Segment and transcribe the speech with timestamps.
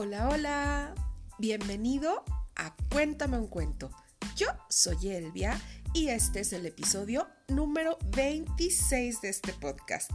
[0.00, 0.94] Hola, hola.
[1.40, 2.22] Bienvenido
[2.54, 3.90] a Cuéntame un cuento.
[4.36, 5.60] Yo soy Elvia
[5.92, 10.08] y este es el episodio número 26 de este podcast.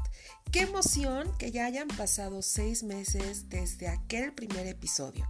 [0.54, 5.30] Qué emoción que ya hayan pasado seis meses desde aquel primer episodio.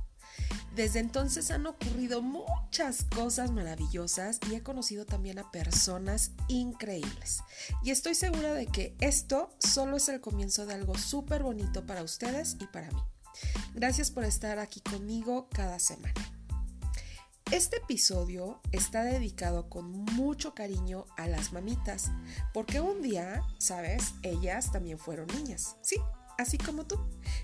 [0.75, 7.39] Desde entonces han ocurrido muchas cosas maravillosas y he conocido también a personas increíbles.
[7.81, 12.03] Y estoy segura de que esto solo es el comienzo de algo súper bonito para
[12.03, 13.01] ustedes y para mí.
[13.73, 16.13] Gracias por estar aquí conmigo cada semana.
[17.51, 22.09] Este episodio está dedicado con mucho cariño a las mamitas,
[22.53, 25.75] porque un día, sabes, ellas también fueron niñas.
[25.81, 25.97] Sí,
[26.37, 26.99] así como tú.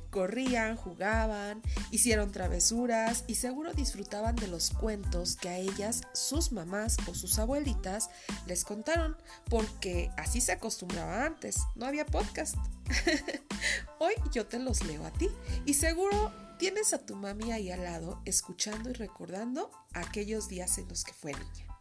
[0.10, 1.62] Corrían, jugaban,
[1.92, 7.38] hicieron travesuras y seguro disfrutaban de los cuentos que a ellas sus mamás o sus
[7.40, 8.10] abuelitas
[8.48, 9.16] les contaron,
[9.50, 12.56] porque así se acostumbraba antes, no había podcast.
[14.00, 15.30] Hoy yo te los leo a ti
[15.66, 20.88] y seguro tienes a tu mami ahí al lado escuchando y recordando aquellos días en
[20.90, 21.79] los que fue niña.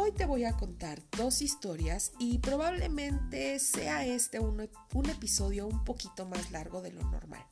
[0.00, 5.82] Hoy te voy a contar dos historias y probablemente sea este un, un, episodio un
[5.82, 7.44] poquito más largo de lo normal.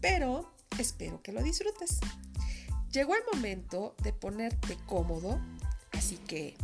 [0.00, 1.98] Pero espero que lo disfrutes.
[2.92, 5.40] Llegó el momento de ponerte cómodo,
[5.90, 6.56] así que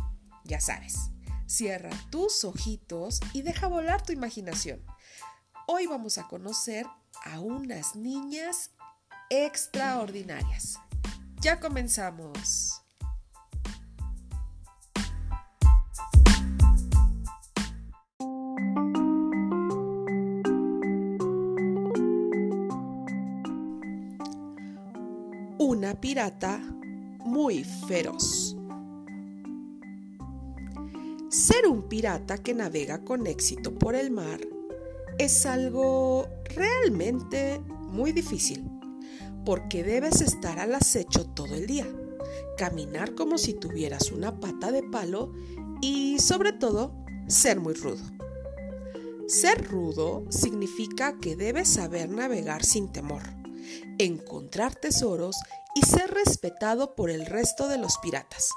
[0.45, 1.09] ya sabes,
[1.45, 4.81] cierra tus ojitos y deja volar tu imaginación.
[5.67, 6.87] Hoy vamos a conocer
[7.25, 8.71] a unas niñas
[9.29, 10.79] extraordinarias.
[11.41, 12.80] Ya comenzamos.
[26.11, 26.59] Pirata
[27.23, 28.57] muy feroz.
[31.29, 34.41] Ser un pirata que navega con éxito por el mar
[35.17, 38.69] es algo realmente muy difícil,
[39.45, 41.87] porque debes estar al acecho todo el día,
[42.57, 45.31] caminar como si tuvieras una pata de palo
[45.79, 46.93] y sobre todo
[47.27, 48.03] ser muy rudo.
[49.27, 53.23] Ser rudo significa que debes saber navegar sin temor,
[53.97, 55.37] encontrar tesoros
[55.75, 58.49] y ser respetado por el resto de los piratas.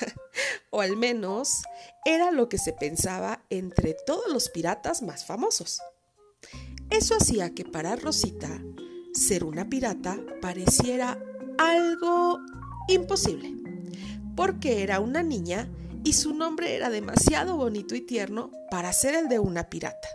[0.70, 1.62] o al menos
[2.04, 5.80] era lo que se pensaba entre todos los piratas más famosos.
[6.90, 8.60] Eso hacía que para Rosita
[9.14, 11.18] ser una pirata pareciera
[11.58, 12.40] algo
[12.88, 13.54] imposible,
[14.36, 15.70] porque era una niña
[16.04, 20.08] y su nombre era demasiado bonito y tierno para ser el de una pirata.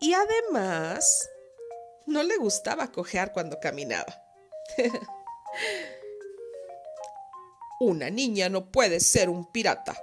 [0.00, 1.28] Y además,
[2.06, 4.21] no le gustaba cojear cuando caminaba.
[7.80, 9.96] Una niña no puede ser un pirata,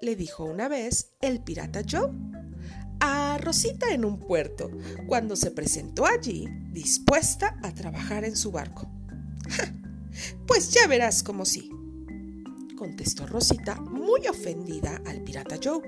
[0.00, 2.10] le dijo una vez el pirata Joe
[3.04, 4.70] a Rosita en un puerto,
[5.08, 8.88] cuando se presentó allí dispuesta a trabajar en su barco.
[10.46, 11.68] pues ya verás como sí,
[12.76, 15.82] contestó Rosita muy ofendida al pirata Joe,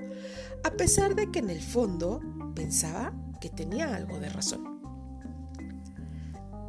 [0.65, 2.19] a pesar de que en el fondo
[2.53, 4.74] pensaba que tenía algo de razón.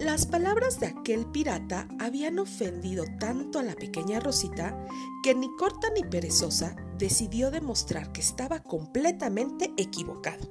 [0.07, 4.87] Las palabras de aquel pirata habían ofendido tanto a la pequeña Rosita
[5.21, 10.49] que ni corta ni perezosa decidió demostrar que estaba completamente equivocado.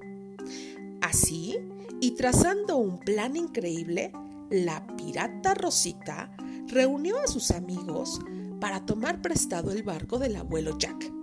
[1.01, 1.57] Así,
[2.01, 4.11] y trazando un plan increíble,
[4.49, 6.35] la pirata Rosita
[6.67, 8.19] reunió a sus amigos
[8.59, 11.13] para tomar prestado el barco del abuelo Jack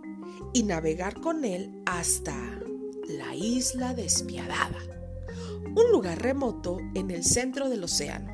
[0.55, 2.35] y navegar con él hasta
[3.07, 5.02] la isla despiadada
[5.65, 8.31] un lugar remoto en el centro del océano,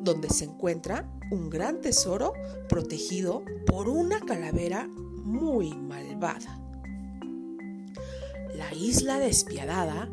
[0.00, 2.32] donde se encuentra un gran tesoro
[2.68, 6.60] protegido por una calavera muy malvada.
[8.54, 10.10] La isla despiadada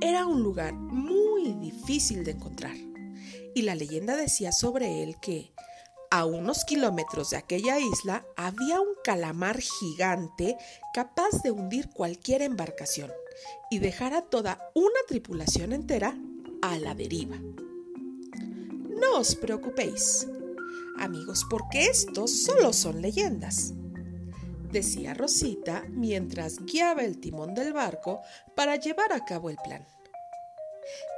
[0.00, 2.76] era un lugar muy difícil de encontrar
[3.54, 5.53] y la leyenda decía sobre él que
[6.14, 10.56] a unos kilómetros de aquella isla había un calamar gigante
[10.92, 13.10] capaz de hundir cualquier embarcación
[13.68, 16.16] y dejar a toda una tripulación entera
[16.62, 17.36] a la deriva.
[18.90, 20.28] No os preocupéis,
[20.98, 23.72] amigos, porque estos solo son leyendas,
[24.70, 28.20] decía Rosita mientras guiaba el timón del barco
[28.54, 29.84] para llevar a cabo el plan.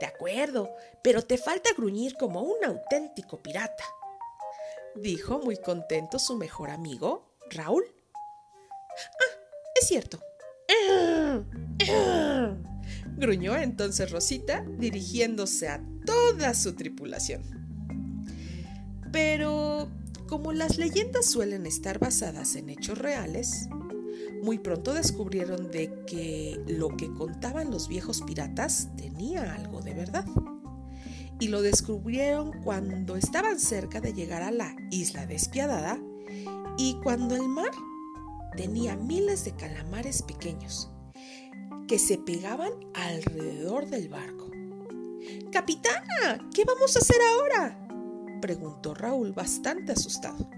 [0.01, 3.85] De acuerdo, pero te falta gruñir como un auténtico pirata,
[5.01, 7.85] dijo muy contento su mejor amigo, Raúl.
[7.87, 9.41] Ah,
[9.81, 10.19] es cierto.
[13.17, 17.43] Gruñó entonces Rosita, dirigiéndose a toda su tripulación.
[19.13, 19.89] Pero,
[20.29, 23.69] como las leyendas suelen estar basadas en hechos reales,
[24.43, 30.27] muy pronto descubrieron de que lo que contaban los viejos piratas tenía algo de verdad.
[31.39, 35.99] Y lo descubrieron cuando estaban cerca de llegar a la isla despiadada
[36.79, 37.71] y cuando el mar
[38.57, 40.91] tenía miles de calamares pequeños
[41.87, 44.51] que se pegaban alrededor del barco.
[45.53, 47.89] Capitana, ¿qué vamos a hacer ahora?
[48.41, 50.49] preguntó Raúl bastante asustado.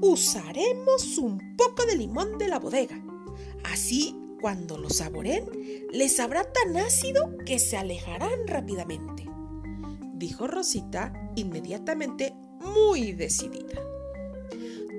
[0.00, 3.00] Usaremos un poco de limón de la bodega.
[3.64, 5.44] Así, cuando lo saboren,
[5.92, 9.27] les sabrá tan ácido que se alejarán rápidamente,
[10.18, 13.80] dijo Rosita inmediatamente muy decidida.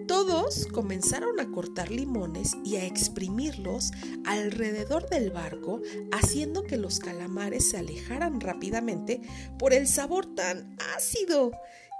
[0.07, 3.91] Todos comenzaron a cortar limones y a exprimirlos
[4.25, 5.81] alrededor del barco,
[6.11, 9.21] haciendo que los calamares se alejaran rápidamente
[9.59, 11.51] por el sabor tan ácido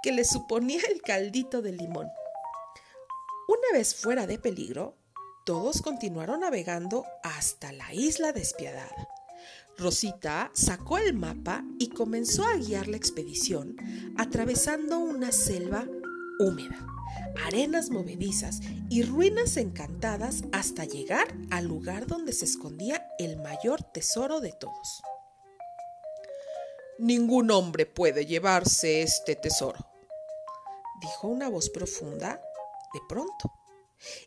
[0.02, 2.08] que les suponía el caldito de limón.
[3.46, 4.96] Una vez fuera de peligro,
[5.46, 9.08] todos continuaron navegando hasta la isla despiadada.
[9.80, 13.76] Rosita sacó el mapa y comenzó a guiar la expedición
[14.16, 15.86] atravesando una selva
[16.38, 16.86] húmeda
[17.46, 24.40] arenas movedizas y ruinas encantadas hasta llegar al lugar donde se escondía el mayor tesoro
[24.40, 25.02] de todos.
[26.98, 29.86] Ningún hombre puede llevarse este tesoro,
[31.00, 32.42] dijo una voz profunda
[32.92, 33.52] de pronto,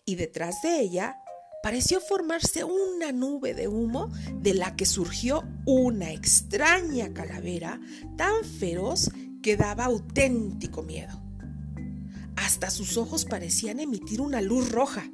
[0.06, 1.23] y detrás de ella
[1.64, 4.12] pareció formarse una nube de humo
[4.42, 7.80] de la que surgió una extraña calavera
[8.18, 9.10] tan feroz
[9.42, 11.22] que daba auténtico miedo.
[12.36, 15.10] Hasta sus ojos parecían emitir una luz roja.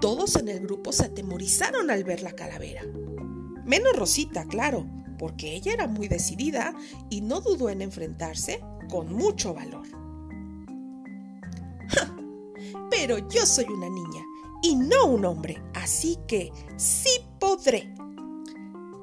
[0.00, 2.82] Todos en el grupo se atemorizaron al ver la calavera.
[3.64, 4.84] Menos Rosita, claro,
[5.20, 6.74] porque ella era muy decidida
[7.10, 8.60] y no dudó en enfrentarse
[8.90, 9.86] con mucho valor.
[12.90, 14.24] Pero yo soy una niña
[14.64, 17.92] y no un hombre, así que sí podré,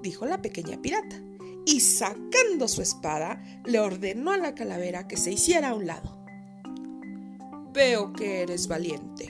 [0.01, 1.21] dijo la pequeña pirata,
[1.67, 6.17] y sacando su espada le ordenó a la calavera que se hiciera a un lado.
[7.73, 9.27] Veo que eres valiente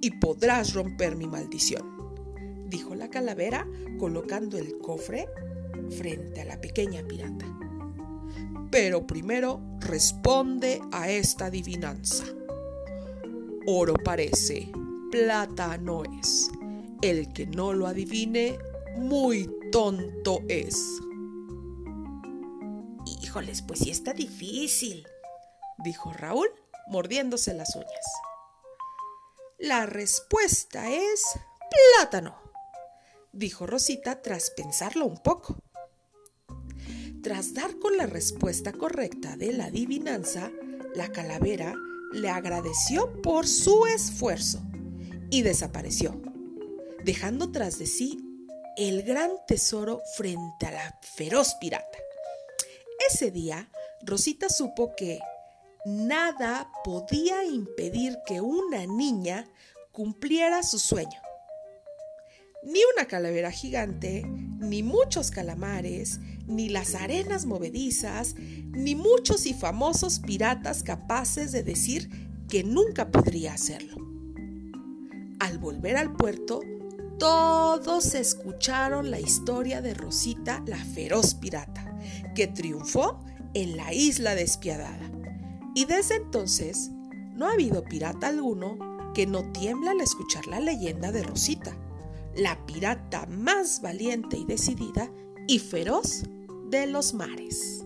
[0.00, 3.64] y podrás romper mi maldición, dijo la calavera
[3.96, 5.28] colocando el cofre
[5.96, 7.46] frente a la pequeña pirata.
[8.72, 12.24] Pero primero responde a esta adivinanza.
[13.66, 14.72] Oro parece,
[15.10, 16.50] plata no es.
[17.02, 18.58] El que no lo adivine,
[18.96, 21.00] muy tonto es.
[23.22, 25.06] Híjoles, pues sí está difícil,
[25.78, 26.48] dijo Raúl
[26.88, 28.06] mordiéndose las uñas.
[29.58, 31.22] La respuesta es
[31.96, 32.36] plátano,
[33.32, 35.56] dijo Rosita tras pensarlo un poco.
[37.22, 40.50] Tras dar con la respuesta correcta de la adivinanza,
[40.94, 41.74] la calavera
[42.12, 44.60] le agradeció por su esfuerzo
[45.30, 46.20] y desapareció,
[47.04, 48.18] dejando tras de sí
[48.76, 51.98] el gran tesoro frente a la feroz pirata.
[53.08, 53.70] Ese día,
[54.02, 55.20] Rosita supo que
[55.84, 59.48] nada podía impedir que una niña
[59.92, 61.20] cumpliera su sueño.
[62.62, 70.18] Ni una calavera gigante, ni muchos calamares, ni las arenas movedizas, ni muchos y famosos
[70.18, 72.10] piratas capaces de decir
[72.48, 74.09] que nunca podría hacerlo.
[75.40, 76.60] Al volver al puerto,
[77.18, 81.98] todos escucharon la historia de Rosita, la feroz pirata,
[82.34, 83.18] que triunfó
[83.54, 85.10] en la isla despiadada.
[85.74, 86.90] Y desde entonces
[87.34, 88.78] no ha habido pirata alguno
[89.14, 91.74] que no tiembla al escuchar la leyenda de Rosita,
[92.36, 95.10] la pirata más valiente y decidida
[95.48, 96.24] y feroz
[96.68, 97.82] de los mares.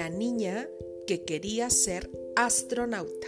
[0.00, 0.66] La niña
[1.06, 3.26] que quería ser astronauta.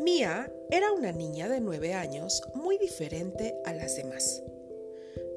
[0.00, 4.42] Mía era una niña de nueve años muy diferente a las demás.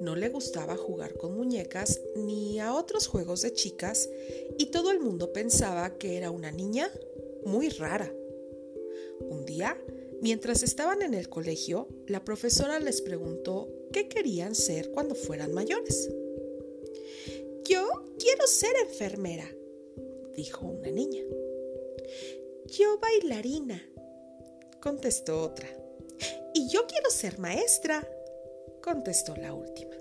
[0.02, 4.10] No le gustaba jugar con muñecas ni a otros juegos de chicas
[4.58, 6.90] y todo el mundo pensaba que era una niña
[7.46, 8.12] muy rara.
[9.22, 9.80] Un día,
[10.24, 16.10] mientras estaban en el colegio, la profesora les preguntó qué querían ser cuando fueran mayores.
[18.46, 19.50] Ser enfermera,
[20.36, 21.24] dijo una niña.
[22.68, 23.82] Yo bailarina,
[24.80, 25.68] contestó otra.
[26.54, 28.08] Y yo quiero ser maestra,
[28.84, 29.96] contestó la última.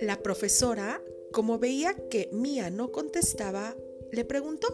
[0.00, 3.76] La profesora, como veía que Mía no contestaba,
[4.10, 4.66] le preguntó,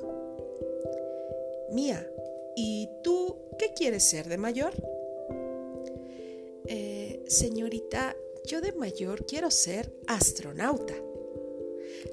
[1.71, 2.11] Mía,
[2.57, 4.73] ¿y tú qué quieres ser de mayor?
[6.67, 10.95] Eh, señorita, yo de mayor quiero ser astronauta.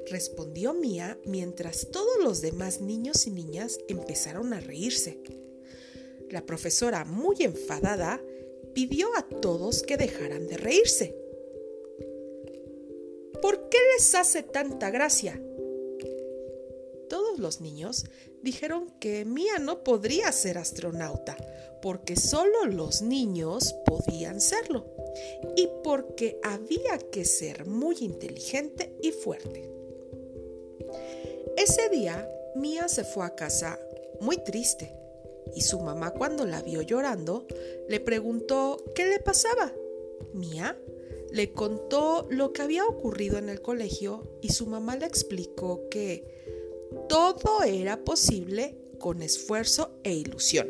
[0.10, 5.20] Respondió Mía mientras todos los demás niños y niñas empezaron a reírse.
[6.30, 8.22] La profesora, muy enfadada,
[8.74, 11.16] pidió a todos que dejaran de reírse.
[13.42, 15.42] ¿Por qué les hace tanta gracia?
[17.10, 18.06] Todos los niños
[18.44, 21.36] dijeron que Mía no podría ser astronauta,
[21.82, 24.86] porque solo los niños podían serlo,
[25.56, 29.79] y porque había que ser muy inteligente y fuerte.
[31.60, 32.26] Ese día,
[32.56, 33.78] Mía se fue a casa
[34.22, 34.96] muy triste,
[35.54, 37.46] y su mamá cuando la vio llorando,
[37.90, 39.74] le preguntó qué le pasaba.
[40.34, 40.80] Mía
[41.34, 46.24] le contó lo que había ocurrido en el colegio y su mamá le explicó que
[47.10, 50.70] todo era posible con esfuerzo e ilusión.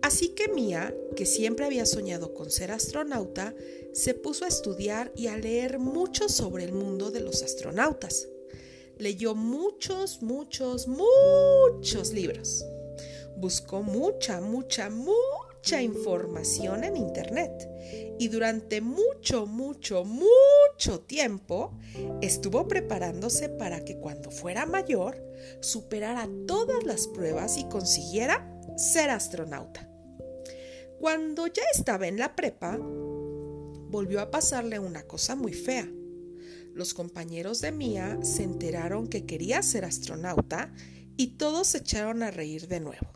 [0.00, 3.54] Así que Mía, que siempre había soñado con ser astronauta,
[3.92, 8.30] se puso a estudiar y a leer mucho sobre el mundo de los astronautas.
[8.98, 12.64] Leyó muchos, muchos, muchos libros.
[13.36, 17.68] Buscó mucha, mucha, mucha información en Internet
[18.18, 21.72] y durante mucho, mucho, mucho tiempo
[22.22, 25.22] estuvo preparándose para que cuando fuera mayor
[25.60, 29.90] superara todas las pruebas y consiguiera ser astronauta.
[30.98, 35.86] Cuando ya estaba en la prepa, volvió a pasarle una cosa muy fea.
[36.76, 40.74] Los compañeros de Mía se enteraron que quería ser astronauta
[41.16, 43.06] y todos se echaron a reír de nuevo.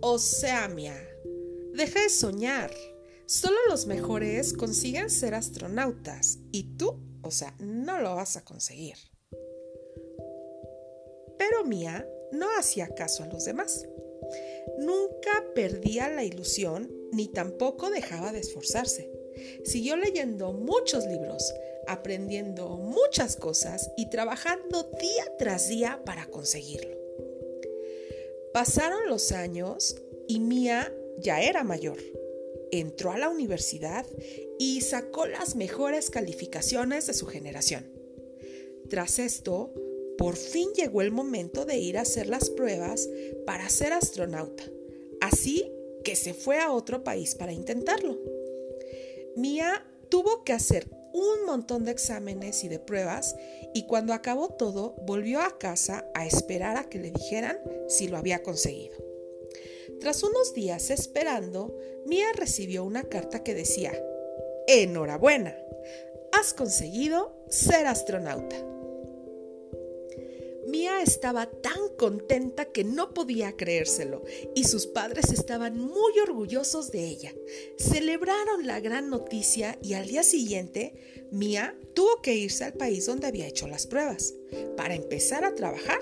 [0.00, 0.96] O sea, Mía,
[1.74, 2.72] deja de soñar.
[3.26, 8.96] Solo los mejores consiguen ser astronautas y tú, o sea, no lo vas a conseguir.
[11.38, 13.86] Pero Mía no hacía caso a los demás.
[14.78, 19.08] Nunca perdía la ilusión ni tampoco dejaba de esforzarse.
[19.64, 21.52] Siguió leyendo muchos libros,
[21.88, 26.96] aprendiendo muchas cosas y trabajando día tras día para conseguirlo.
[28.52, 29.96] Pasaron los años
[30.28, 31.98] y Mía ya era mayor
[32.70, 34.06] entró a la universidad
[34.58, 37.86] y sacó las mejores calificaciones de su generación.
[38.88, 39.72] Tras esto,
[40.18, 43.08] por fin llegó el momento de ir a hacer las pruebas
[43.44, 44.64] para ser astronauta,
[45.20, 45.70] así
[46.04, 48.18] que se fue a otro país para intentarlo.
[49.36, 53.36] Mía tuvo que hacer un montón de exámenes y de pruebas
[53.72, 57.58] y cuando acabó todo volvió a casa a esperar a que le dijeran
[57.88, 58.98] si lo había conseguido.
[59.98, 63.92] Tras unos días esperando, Mia recibió una carta que decía,
[64.66, 65.56] Enhorabuena,
[66.32, 68.75] has conseguido ser astronauta.
[70.66, 77.06] Mia estaba tan contenta que no podía creérselo y sus padres estaban muy orgullosos de
[77.06, 77.32] ella.
[77.78, 83.26] Celebraron la gran noticia y al día siguiente Mia tuvo que irse al país donde
[83.26, 84.34] había hecho las pruebas
[84.76, 86.00] para empezar a trabajar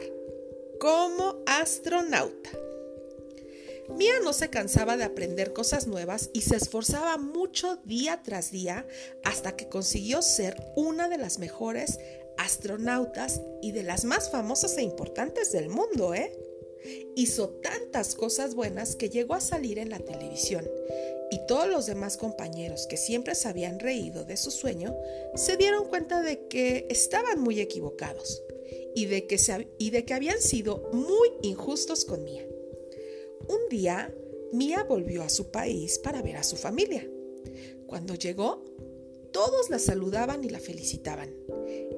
[0.80, 2.50] como astronauta.
[3.90, 8.86] Mia no se cansaba de aprender cosas nuevas y se esforzaba mucho día tras día
[9.24, 11.98] hasta que consiguió ser una de las mejores
[12.36, 16.32] astronautas y de las más famosas e importantes del mundo, ¿eh?
[17.16, 20.68] Hizo tantas cosas buenas que llegó a salir en la televisión
[21.30, 24.94] y todos los demás compañeros que siempre se habían reído de su sueño
[25.34, 28.42] se dieron cuenta de que estaban muy equivocados
[28.94, 29.38] y de que,
[29.78, 32.46] y de que habían sido muy injustos con Mia.
[33.48, 34.14] Un día,
[34.52, 37.08] Mia volvió a su país para ver a su familia.
[37.86, 38.62] Cuando llegó,
[39.34, 41.34] todos la saludaban y la felicitaban.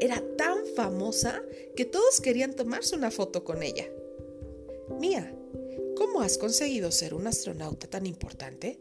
[0.01, 1.43] Era tan famosa
[1.77, 3.85] que todos querían tomarse una foto con ella.
[4.99, 5.37] Mia,
[5.97, 8.81] ¿cómo has conseguido ser un astronauta tan importante?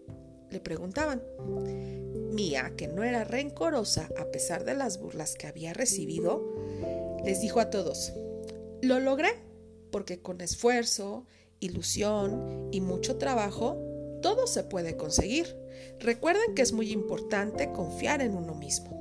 [0.49, 1.21] Le preguntaban.
[2.31, 6.55] Mia, que no era rencorosa a pesar de las burlas que había recibido,
[7.25, 8.13] les dijo a todos,
[8.81, 9.33] lo logré
[9.91, 11.25] porque con esfuerzo
[11.59, 13.77] ilusión y mucho trabajo,
[14.21, 15.64] todo se puede conseguir.
[15.99, 18.95] Recuerden que es muy importante confiar en uno mismo.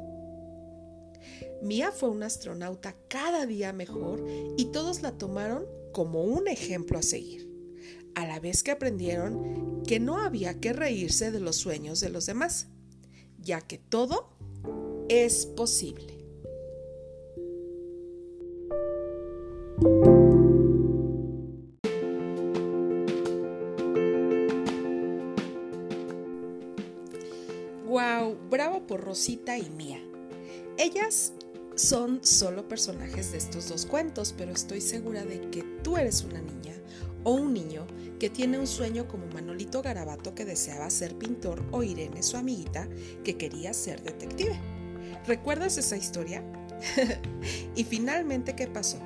[1.62, 4.24] Mia fue una astronauta cada día mejor
[4.56, 7.48] y todos la tomaron como un ejemplo a seguir,
[8.14, 12.26] a la vez que aprendieron que no había que reírse de los sueños de los
[12.26, 12.66] demás,
[13.38, 14.28] ya que todo
[15.08, 16.13] es posible.
[28.50, 30.00] Bravo por Rosita y Mía.
[30.78, 31.32] Ellas
[31.76, 36.40] son solo personajes de estos dos cuentos, pero estoy segura de que tú eres una
[36.40, 36.74] niña
[37.22, 37.86] o un niño
[38.18, 42.88] que tiene un sueño como Manolito Garabato que deseaba ser pintor o Irene, su amiguita,
[43.22, 44.58] que quería ser detective.
[45.26, 46.42] ¿Recuerdas esa historia?
[47.76, 48.98] y finalmente, ¿qué pasó?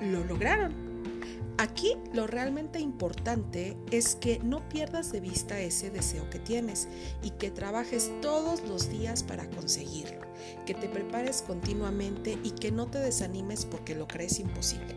[0.00, 0.81] Lo lograron.
[1.58, 6.88] Aquí lo realmente importante es que no pierdas de vista ese deseo que tienes
[7.22, 10.22] y que trabajes todos los días para conseguirlo,
[10.66, 14.96] que te prepares continuamente y que no te desanimes porque lo crees imposible.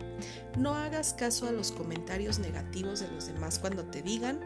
[0.58, 4.40] No hagas caso a los comentarios negativos de los demás cuando te digan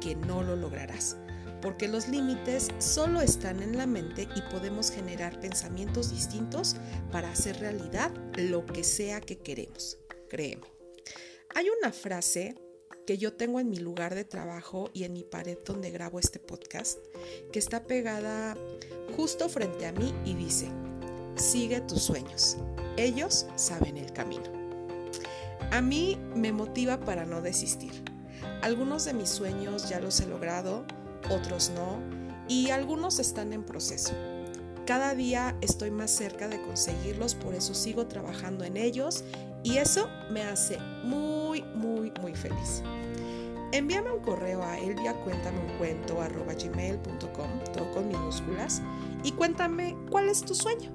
[0.00, 1.16] que no lo lograrás,
[1.60, 6.76] porque los límites solo están en la mente y podemos generar pensamientos distintos
[7.10, 9.98] para hacer realidad lo que sea que queremos.
[10.28, 10.75] Créeme.
[11.56, 12.54] Hay una frase
[13.06, 16.38] que yo tengo en mi lugar de trabajo y en mi pared donde grabo este
[16.38, 16.98] podcast,
[17.50, 18.54] que está pegada
[19.16, 20.68] justo frente a mí y dice,
[21.34, 22.58] sigue tus sueños,
[22.98, 24.44] ellos saben el camino.
[25.70, 28.04] A mí me motiva para no desistir.
[28.60, 30.84] Algunos de mis sueños ya los he logrado,
[31.30, 32.02] otros no,
[32.48, 34.12] y algunos están en proceso.
[34.86, 39.24] Cada día estoy más cerca de conseguirlos, por eso sigo trabajando en ellos
[39.66, 42.84] y eso me hace muy, muy, muy feliz.
[43.72, 48.80] Envíame un correo a elviacuéntameuncuento.com, todo con minúsculas,
[49.24, 50.92] y cuéntame cuál es tu sueño.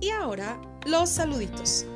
[0.00, 1.86] Y ahora, los saluditos.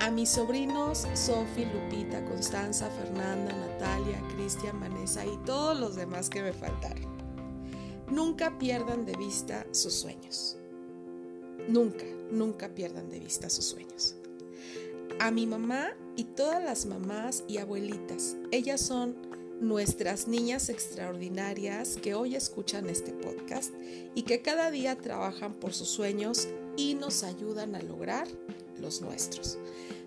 [0.00, 6.42] A mis sobrinos Sofi, Lupita, Constanza, Fernanda, Natalia, Cristian, Vanessa y todos los demás que
[6.42, 7.10] me faltaron.
[8.10, 10.58] Nunca pierdan de vista sus sueños.
[11.68, 14.16] Nunca, nunca pierdan de vista sus sueños.
[15.20, 19.16] A mi mamá y todas las mamás y abuelitas, ellas son
[19.60, 23.72] nuestras niñas extraordinarias que hoy escuchan este podcast
[24.14, 28.26] y que cada día trabajan por sus sueños y nos ayudan a lograr
[28.80, 29.58] los nuestros.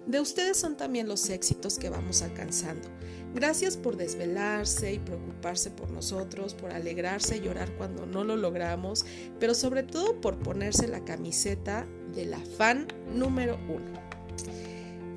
[0.05, 2.87] De ustedes son también los éxitos que vamos alcanzando.
[3.35, 9.05] Gracias por desvelarse y preocuparse por nosotros, por alegrarse y llorar cuando no lo logramos,
[9.41, 13.99] pero sobre todo por ponerse la camiseta de la fan número uno.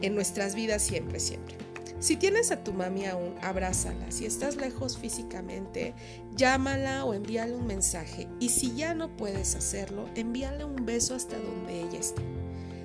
[0.03, 1.57] En nuestras vidas siempre, siempre.
[2.01, 4.11] Si tienes a tu mami aún, abrázala.
[4.11, 5.95] Si estás lejos físicamente,
[6.35, 8.27] llámala o envíale un mensaje.
[8.40, 12.23] Y si ya no puedes hacerlo, envíale un beso hasta donde ella esté.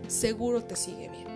[0.07, 1.32] Seguro te sigue viendo.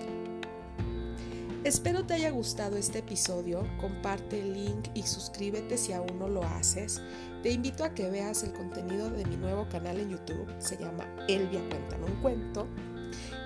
[1.67, 6.41] Espero te haya gustado este episodio, comparte el link y suscríbete si aún no lo
[6.41, 7.01] haces.
[7.43, 11.13] Te invito a que veas el contenido de mi nuevo canal en YouTube, se llama
[11.27, 12.69] Elvia Cuéntame un Cuento.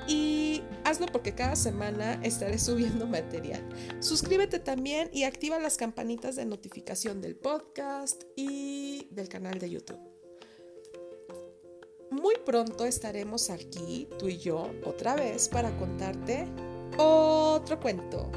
[0.08, 3.68] Y hazlo porque cada semana estaré subiendo material.
[4.02, 10.00] Suscríbete también y activa las campanitas de notificación del podcast y del canal de YouTube.
[12.12, 16.46] Muy pronto estaremos aquí, tú y yo, otra vez para contarte
[16.98, 18.30] otro cuento.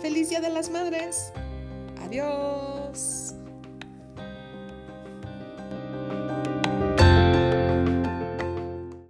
[0.00, 1.32] Feliz Día de las Madres.
[2.04, 3.34] Adiós.